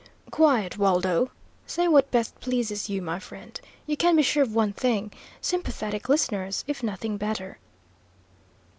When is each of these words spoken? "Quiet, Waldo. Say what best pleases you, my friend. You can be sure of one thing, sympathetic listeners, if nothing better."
"Quiet, 0.31 0.79
Waldo. 0.79 1.29
Say 1.67 1.87
what 1.87 2.09
best 2.09 2.39
pleases 2.39 2.89
you, 2.89 3.03
my 3.03 3.19
friend. 3.19 3.61
You 3.85 3.95
can 3.95 4.15
be 4.15 4.23
sure 4.23 4.41
of 4.41 4.55
one 4.55 4.73
thing, 4.73 5.11
sympathetic 5.41 6.09
listeners, 6.09 6.63
if 6.65 6.81
nothing 6.81 7.17
better." 7.17 7.59